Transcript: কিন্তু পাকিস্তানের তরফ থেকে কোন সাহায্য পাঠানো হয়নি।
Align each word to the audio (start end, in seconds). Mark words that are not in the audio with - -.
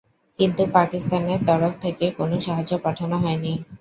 কিন্তু 0.39 0.63
পাকিস্তানের 0.73 1.39
তরফ 1.45 1.73
থেকে 1.81 2.05
কোন 2.17 2.31
সাহায্য 2.39 2.71
পাঠানো 2.83 3.15
হয়নি। 3.17 3.53